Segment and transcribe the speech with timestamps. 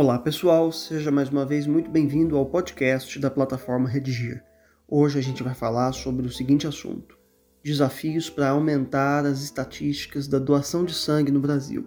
[0.00, 4.44] Olá pessoal, seja mais uma vez muito bem-vindo ao podcast da plataforma Redigir.
[4.86, 7.18] Hoje a gente vai falar sobre o seguinte assunto:
[7.64, 11.84] desafios para aumentar as estatísticas da doação de sangue no Brasil.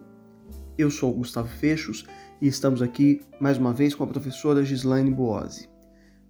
[0.77, 2.05] Eu sou o Gustavo Fechos
[2.41, 5.69] e estamos aqui mais uma vez com a professora Gislaine Boazzi.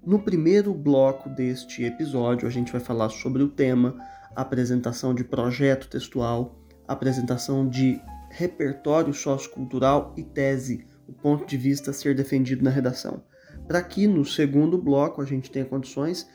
[0.06, 3.98] No primeiro bloco deste episódio, a gente vai falar sobre o tema
[4.36, 11.94] apresentação de projeto textual, apresentação de repertório sociocultural e tese, o ponto de vista a
[11.94, 13.24] ser defendido na redação.
[13.68, 16.28] Para que no segundo bloco a gente tenha condições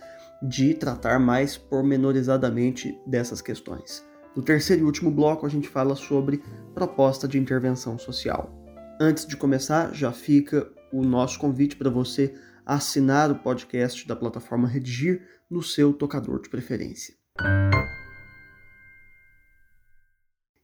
[0.43, 4.05] de tratar mais pormenorizadamente dessas questões.
[4.35, 6.43] No terceiro e último bloco a gente fala sobre
[6.75, 8.55] proposta de intervenção social.
[9.01, 14.69] Antes de começar, já fica o nosso convite para você assinar o podcast da plataforma
[14.69, 17.15] Redigir no seu tocador de preferência.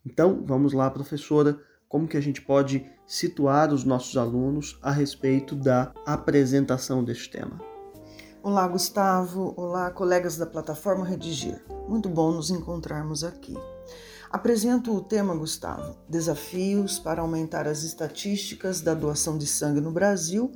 [0.04, 1.60] Então, vamos lá, professora,
[1.92, 7.60] como que a gente pode situar os nossos alunos a respeito da apresentação deste tema?
[8.42, 9.52] Olá, Gustavo.
[9.58, 11.62] Olá, colegas da plataforma Redigir.
[11.86, 13.54] Muito bom nos encontrarmos aqui.
[14.30, 20.50] Apresento o tema, Gustavo: Desafios para aumentar as estatísticas da doação de sangue no Brasil,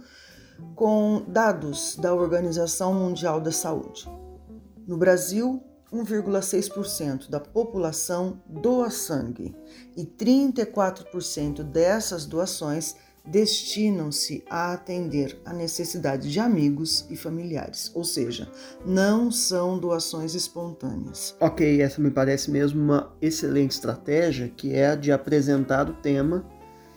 [0.74, 4.08] com dados da Organização Mundial da Saúde.
[4.86, 9.54] No Brasil, 1,6% da população doa sangue
[9.96, 18.48] e 34% dessas doações destinam-se a atender a necessidade de amigos e familiares, ou seja,
[18.84, 21.34] não são doações espontâneas.
[21.40, 26.46] Ok, essa me parece mesmo uma excelente estratégia, que é a de apresentar o tema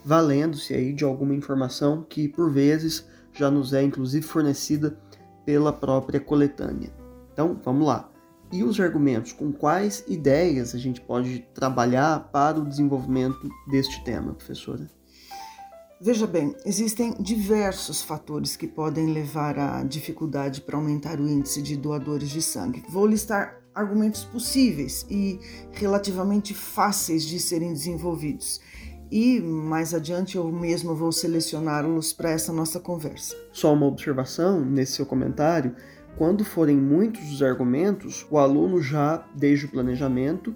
[0.06, 4.98] valendo-se aí de alguma informação que por vezes já nos é inclusive fornecida
[5.46, 6.92] pela própria coletânea.
[7.34, 8.09] Então, vamos lá
[8.52, 14.34] e os argumentos, com quais ideias a gente pode trabalhar para o desenvolvimento deste tema,
[14.34, 14.90] professora?
[16.02, 21.76] Veja bem, existem diversos fatores que podem levar à dificuldade para aumentar o índice de
[21.76, 22.84] doadores de sangue.
[22.90, 25.40] Vou listar argumentos possíveis e
[25.74, 28.62] relativamente fáceis de serem desenvolvidos.
[29.12, 33.36] E mais adiante eu mesmo vou selecioná-los para essa nossa conversa.
[33.52, 35.76] Só uma observação nesse seu comentário
[36.18, 40.54] quando forem muitos os argumentos, o aluno já, desde o planejamento,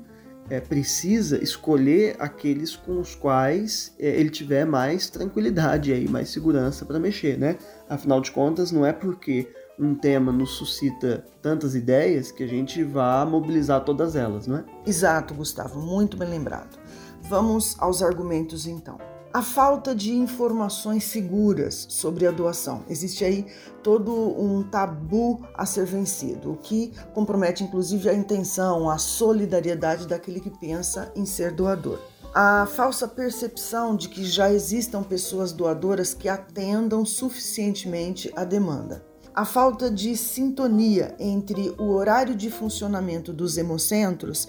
[0.50, 6.86] é, precisa escolher aqueles com os quais é, ele tiver mais tranquilidade e mais segurança
[6.86, 7.58] para mexer, né?
[7.90, 9.48] Afinal de contas, não é porque
[9.80, 14.66] um tema nos suscita tantas ideias que a gente vá mobilizar todas elas, não é?
[14.86, 16.78] Exato, Gustavo, muito bem lembrado.
[17.22, 22.84] Vamos aos argumentos então a falta de informações seguras sobre a doação.
[22.88, 23.48] Existe aí
[23.82, 30.40] todo um tabu a ser vencido, o que compromete inclusive a intenção, a solidariedade daquele
[30.40, 31.98] que pensa em ser doador.
[32.36, 39.04] A falsa percepção de que já existam pessoas doadoras que atendam suficientemente a demanda
[39.36, 44.48] a falta de sintonia entre o horário de funcionamento dos hemocentros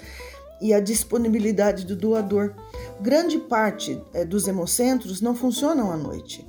[0.65, 2.55] e a disponibilidade do doador.
[2.99, 6.49] Grande parte é, dos hemocentros não funcionam à noite.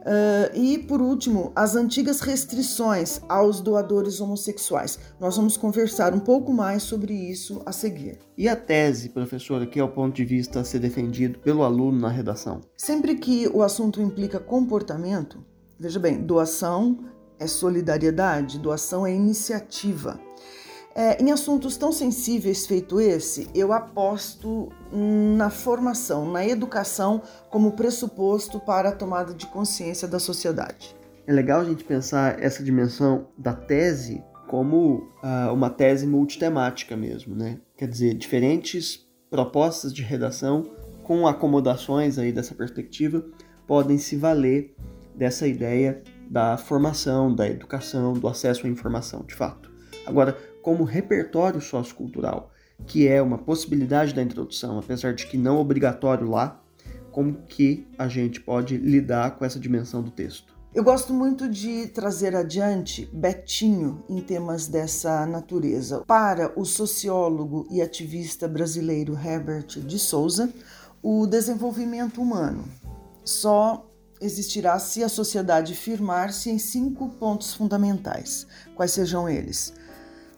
[0.00, 4.98] Uh, e, por último, as antigas restrições aos doadores homossexuais.
[5.20, 8.18] Nós vamos conversar um pouco mais sobre isso a seguir.
[8.36, 12.00] E a tese, professora, que é o ponto de vista a ser defendido pelo aluno
[12.00, 12.62] na redação?
[12.76, 15.38] Sempre que o assunto implica comportamento,
[15.78, 16.98] veja bem, doação
[17.38, 20.18] é solidariedade, doação é iniciativa.
[20.94, 28.60] É, em assuntos tão sensíveis feito esse, eu aposto na formação, na educação como pressuposto
[28.60, 30.94] para a tomada de consciência da sociedade.
[31.26, 37.34] É legal a gente pensar essa dimensão da tese como uh, uma tese multitemática mesmo,
[37.34, 37.58] né?
[37.76, 40.70] Quer dizer, diferentes propostas de redação
[41.02, 43.24] com acomodações aí dessa perspectiva
[43.66, 44.74] podem se valer
[45.14, 49.72] dessa ideia da formação, da educação, do acesso à informação, de fato.
[50.06, 52.50] Agora, como repertório sociocultural,
[52.86, 56.62] que é uma possibilidade da introdução, apesar de que não obrigatório lá,
[57.10, 60.52] como que a gente pode lidar com essa dimensão do texto.
[60.74, 66.02] Eu gosto muito de trazer adiante Betinho em temas dessa natureza.
[66.06, 70.50] Para o sociólogo e ativista brasileiro Herbert de Souza,
[71.02, 72.64] o desenvolvimento humano
[73.22, 73.86] só
[74.18, 78.46] existirá se a sociedade firmar-se em cinco pontos fundamentais.
[78.74, 79.74] Quais sejam eles?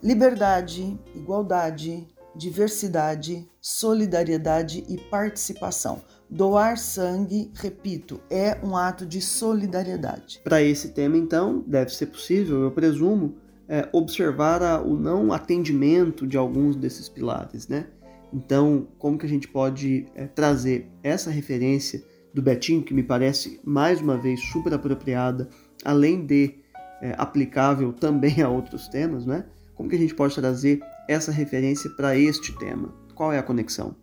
[0.05, 6.03] Liberdade, igualdade, diversidade, solidariedade e participação.
[6.29, 10.41] Doar sangue, repito, é um ato de solidariedade.
[10.43, 13.37] Para esse tema, então, deve ser possível, eu presumo,
[13.67, 17.87] é, observar a, o não atendimento de alguns desses pilares, né?
[18.31, 23.59] Então, como que a gente pode é, trazer essa referência do Betinho, que me parece
[23.63, 25.49] mais uma vez super apropriada,
[25.83, 26.59] além de
[27.01, 29.45] é, aplicável também a outros temas, né?
[29.75, 32.93] Como que a gente pode trazer essa referência para este tema?
[33.13, 33.95] Qual é a conexão?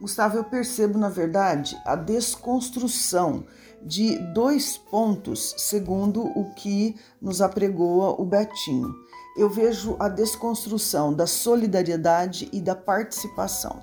[0.00, 3.44] Gustavo, eu percebo, na verdade, a desconstrução
[3.80, 8.92] de dois pontos, segundo o que nos apregoa o Betinho.
[9.36, 13.82] Eu vejo a desconstrução da solidariedade e da participação.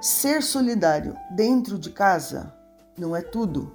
[0.00, 2.54] Ser solidário dentro de casa
[2.96, 3.72] não é tudo.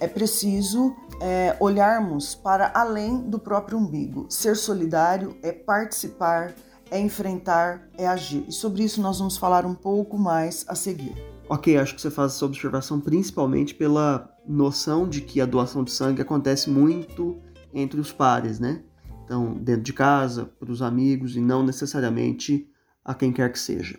[0.00, 4.26] É preciso é, olharmos para além do próprio umbigo.
[4.28, 6.54] Ser solidário é participar,
[6.90, 8.44] é enfrentar, é agir.
[8.48, 11.14] E sobre isso nós vamos falar um pouco mais a seguir.
[11.48, 15.90] Ok, acho que você faz essa observação principalmente pela noção de que a doação de
[15.90, 17.38] sangue acontece muito
[17.72, 18.82] entre os pares, né?
[19.24, 22.68] Então, dentro de casa, para os amigos e não necessariamente
[23.04, 23.98] a quem quer que seja.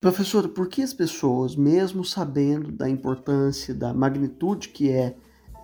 [0.00, 5.16] Professor, por que as pessoas, mesmo sabendo da importância, da magnitude que é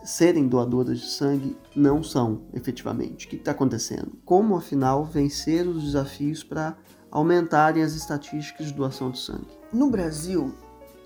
[0.03, 3.27] serem doadoras de sangue, não são efetivamente?
[3.27, 4.19] O que está acontecendo?
[4.25, 6.77] Como, afinal, vencer os desafios para
[7.13, 9.57] aumentarem as estatísticas de doação de sangue?
[9.73, 10.53] No Brasil,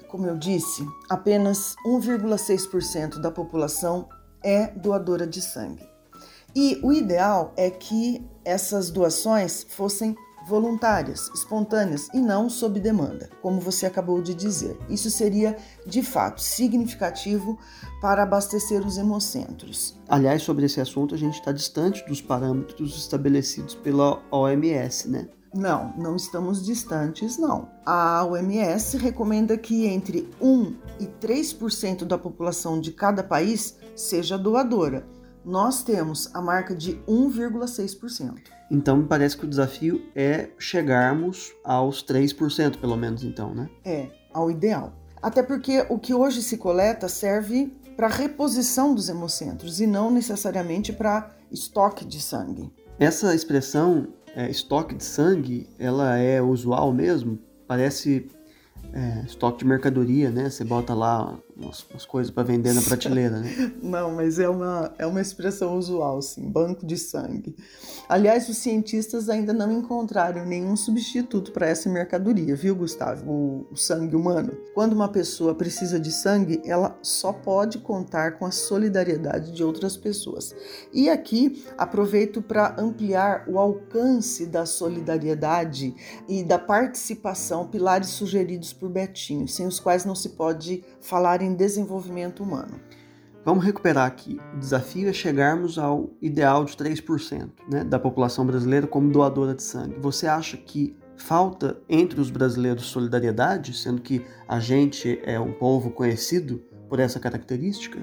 [0.08, 4.08] como eu disse, apenas 1,6% da população
[4.42, 5.86] é doadora de sangue.
[6.56, 10.16] E o ideal é que essas doações fossem
[10.48, 14.76] voluntárias, espontâneas e não sob demanda, como você acabou de dizer.
[14.88, 15.56] Isso seria
[15.86, 17.58] de fato significativo
[18.00, 20.00] para abastecer os hemocentros.
[20.08, 25.28] Aliás, sobre esse assunto, a gente está distante dos parâmetros estabelecidos pela OMS, né?
[25.54, 27.68] Não, não estamos distantes, não.
[27.84, 35.06] A OMS recomenda que entre 1 e 3% da população de cada país seja doadora.
[35.44, 38.57] Nós temos a marca de 1,6%.
[38.70, 43.68] Então, me parece que o desafio é chegarmos aos 3%, pelo menos, então, né?
[43.84, 44.92] É, ao ideal.
[45.22, 50.92] Até porque o que hoje se coleta serve para reposição dos hemocentros e não necessariamente
[50.92, 52.70] para estoque de sangue.
[52.98, 57.38] Essa expressão é, estoque de sangue, ela é usual mesmo?
[57.66, 58.30] Parece
[58.92, 60.48] é, estoque de mercadoria, né?
[60.48, 63.72] Você bota lá umas, umas coisas para vender na prateleira, né?
[63.82, 67.54] Não, mas é uma, é uma expressão usual, sim, banco de sangue.
[68.08, 73.30] Aliás, os cientistas ainda não encontraram nenhum substituto para essa mercadoria, viu, Gustavo?
[73.30, 74.52] O, o sangue humano.
[74.74, 79.96] Quando uma pessoa precisa de sangue, ela só pode contar com a solidariedade de outras
[79.96, 80.54] pessoas.
[80.92, 85.94] E aqui aproveito para ampliar o alcance da solidariedade
[86.28, 91.47] e da participação, pilares sugeridos por Betinho, sem os quais não se pode falar em
[91.48, 92.80] em desenvolvimento humano.
[93.44, 94.38] Vamos recuperar aqui.
[94.54, 99.62] O desafio é chegarmos ao ideal de 3% né, da população brasileira como doadora de
[99.62, 99.96] sangue.
[100.00, 105.90] Você acha que falta entre os brasileiros solidariedade, sendo que a gente é um povo
[105.90, 107.98] conhecido por essa característica?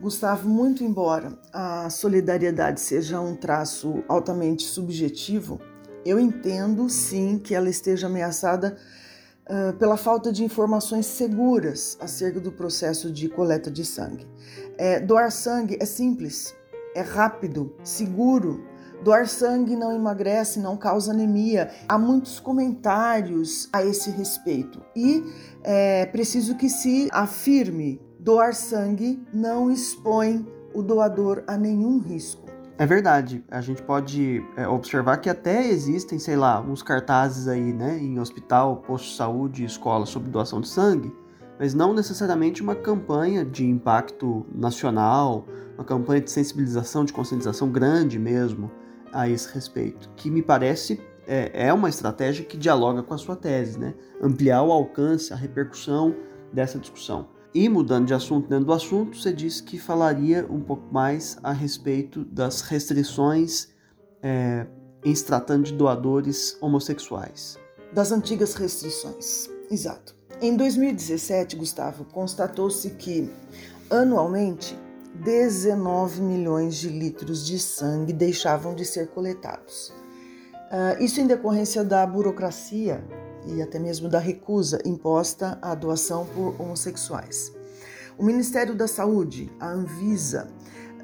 [0.00, 5.60] Gustavo, muito embora a solidariedade seja um traço altamente subjetivo,
[6.04, 8.76] eu entendo sim que ela esteja ameaçada
[9.78, 14.26] pela falta de informações seguras acerca do processo de coleta de sangue.
[14.78, 16.54] É, doar sangue é simples,
[16.94, 18.64] é rápido, seguro.
[19.02, 21.70] Doar sangue não emagrece, não causa anemia.
[21.86, 25.22] Há muitos comentários a esse respeito e
[25.62, 32.53] é preciso que se afirme: doar sangue não expõe o doador a nenhum risco.
[32.76, 33.44] É verdade.
[33.50, 38.18] A gente pode é, observar que até existem, sei lá, uns cartazes aí, né, em
[38.18, 41.12] hospital, posto de saúde, escola sobre doação de sangue,
[41.58, 48.18] mas não necessariamente uma campanha de impacto nacional, uma campanha de sensibilização, de conscientização grande
[48.18, 48.70] mesmo
[49.12, 53.36] a esse respeito, que me parece é, é uma estratégia que dialoga com a sua
[53.36, 53.94] tese, né?
[54.20, 56.14] Ampliar o alcance, a repercussão
[56.52, 57.28] dessa discussão.
[57.54, 61.52] E mudando de assunto dentro do assunto, você disse que falaria um pouco mais a
[61.52, 63.68] respeito das restrições
[64.20, 64.66] é,
[65.04, 67.56] em se tratando de doadores homossexuais.
[67.92, 70.16] Das antigas restrições, exato.
[70.42, 73.30] Em 2017, Gustavo, constatou-se que
[73.88, 74.76] anualmente
[75.14, 79.92] 19 milhões de litros de sangue deixavam de ser coletados.
[80.72, 83.04] Uh, isso em decorrência da burocracia
[83.46, 87.52] e até mesmo da recusa imposta à doação por homossexuais.
[88.16, 90.48] O Ministério da Saúde, a Anvisa,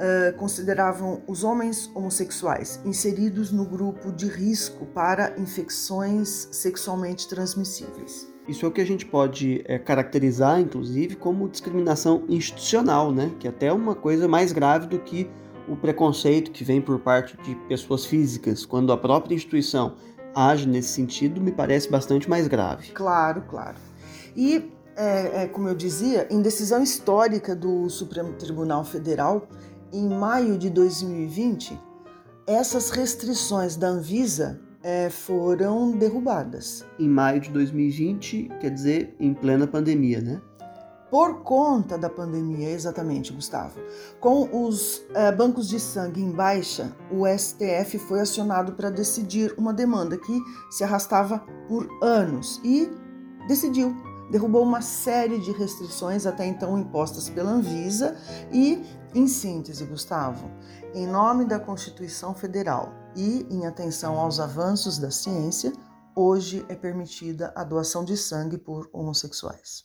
[0.00, 8.28] uh, consideravam os homens homossexuais inseridos no grupo de risco para infecções sexualmente transmissíveis.
[8.48, 13.30] Isso é o que a gente pode é, caracterizar, inclusive, como discriminação institucional, né?
[13.38, 15.30] que é até uma coisa mais grave do que
[15.68, 19.94] o preconceito que vem por parte de pessoas físicas, quando a própria instituição
[20.34, 22.90] age nesse sentido, me parece bastante mais grave.
[22.92, 23.76] Claro, claro.
[24.36, 29.48] E é, é, como eu dizia, em decisão histórica do Supremo Tribunal Federal,
[29.92, 31.78] em maio de 2020,
[32.46, 36.84] essas restrições da Anvisa é, foram derrubadas.
[36.98, 40.40] Em maio de 2020, quer dizer, em plena pandemia, né?
[41.10, 43.80] Por conta da pandemia, exatamente, Gustavo.
[44.20, 49.72] Com os é, bancos de sangue em baixa, o STF foi acionado para decidir uma
[49.72, 50.40] demanda que
[50.70, 52.88] se arrastava por anos e
[53.48, 53.94] decidiu
[54.30, 58.16] derrubou uma série de restrições até então impostas pela Anvisa
[58.52, 60.48] e, em síntese, Gustavo,
[60.94, 65.72] em nome da Constituição Federal e em atenção aos avanços da ciência,
[66.14, 69.82] hoje é permitida a doação de sangue por homossexuais.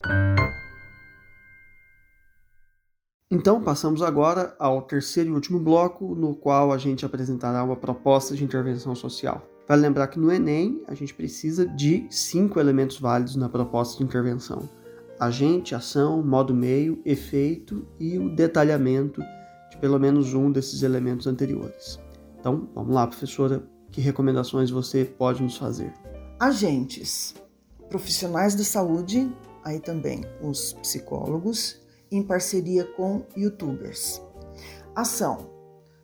[3.35, 8.33] Então, passamos agora ao terceiro e último bloco, no qual a gente apresentará uma proposta
[8.33, 9.45] de intervenção social.
[9.67, 14.05] Vale lembrar que no Enem a gente precisa de cinco elementos válidos na proposta de
[14.05, 14.69] intervenção:
[15.19, 19.21] agente, ação, modo meio, efeito e o detalhamento
[19.69, 21.99] de pelo menos um desses elementos anteriores.
[22.39, 25.91] Então, vamos lá, professora, que recomendações você pode nos fazer?
[26.39, 27.35] Agentes,
[27.89, 29.29] profissionais da saúde,
[29.61, 34.21] aí também os psicólogos, em parceria com youtubers.
[34.95, 35.49] Ação: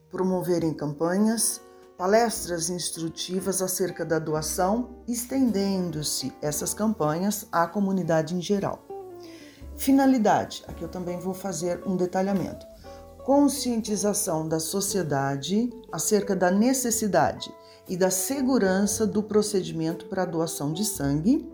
[0.10, 1.62] promoverem campanhas
[1.98, 8.84] palestras instrutivas acerca da doação, estendendo-se essas campanhas à comunidade em geral.
[9.78, 12.66] Finalidade: aqui eu também vou fazer um detalhamento.
[13.24, 17.54] Conscientização da sociedade acerca da necessidade
[17.88, 21.48] e da segurança do procedimento para a doação de sangue,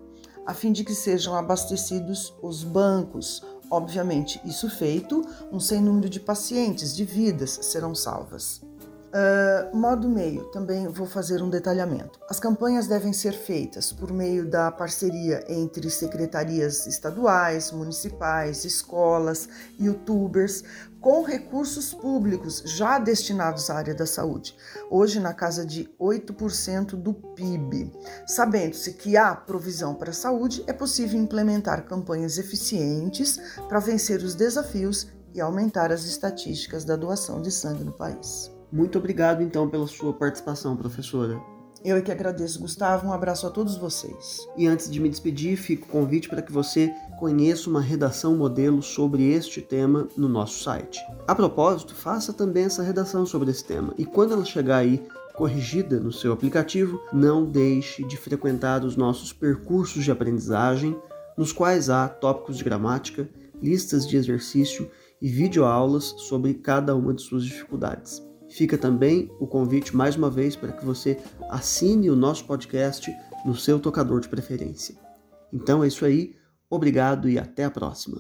[0.46, 3.44] a fim de que sejam abastecidos os bancos.
[3.70, 8.62] Obviamente, isso feito, um sem número de pacientes, de vidas serão salvas.
[9.08, 12.20] Uh, modo meio, também vou fazer um detalhamento.
[12.30, 19.48] As campanhas devem ser feitas por meio da parceria entre secretarias estaduais, municipais, escolas,
[19.80, 20.62] youtubers,
[21.00, 24.58] com recursos públicos já destinados à área da saúde,
[24.90, 27.94] hoje na casa de 8% do PIB.
[28.26, 34.36] Sabendo-se que há provisão para a saúde, é possível implementar campanhas eficientes para vencer os
[34.36, 38.57] desafios e aumentar as estatísticas da doação de sangue no país.
[38.72, 41.40] Muito obrigado então pela sua participação, professora.
[41.86, 43.08] Eu é que agradeço, Gustavo.
[43.08, 44.48] Um abraço a todos vocês.
[44.58, 48.82] E antes de me despedir, fica o convite para que você conheça uma redação modelo
[48.82, 51.00] sobre este tema no nosso site.
[51.28, 53.94] A propósito, faça também essa redação sobre esse tema.
[53.98, 59.32] E quando ela chegar aí corrigida no seu aplicativo, não deixe de frequentar os nossos
[59.32, 61.00] percursos de aprendizagem,
[61.38, 63.30] nos quais há tópicos de gramática,
[63.62, 64.90] listas de exercício
[65.22, 68.27] e videoaulas sobre cada uma de suas dificuldades.
[68.58, 73.56] Fica também o convite mais uma vez para que você assine o nosso podcast no
[73.56, 74.96] seu tocador de preferência.
[75.54, 76.34] Então é isso aí,
[76.68, 78.20] obrigado e até a próxima.